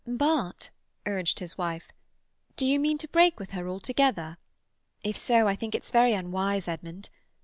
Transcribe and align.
"But," 0.07 0.71
urged 1.05 1.37
his 1.41 1.59
wife, 1.59 1.89
"do 2.57 2.65
you 2.65 2.79
mean 2.79 2.97
to 2.97 3.07
break 3.07 3.39
with 3.39 3.51
her 3.51 3.67
altogether? 3.67 4.39
If 5.03 5.15
so, 5.15 5.47
I 5.47 5.55
think 5.55 5.75
it's 5.75 5.91
very 5.91 6.13
unwise, 6.13 6.67
Edmund. 6.67 7.09